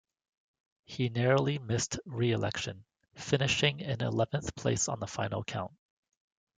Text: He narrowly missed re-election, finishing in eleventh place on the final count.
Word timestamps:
He 0.83 1.09
narrowly 1.09 1.59
missed 1.59 1.99
re-election, 2.07 2.85
finishing 3.13 3.81
in 3.81 4.01
eleventh 4.01 4.55
place 4.55 4.89
on 4.89 4.99
the 4.99 5.05
final 5.05 5.43
count. 5.43 5.73